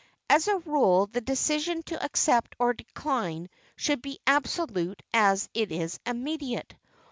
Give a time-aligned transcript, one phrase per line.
[0.31, 5.71] As a rule the decision to accept or decline should be as absolute as it
[5.71, 6.73] is immediate.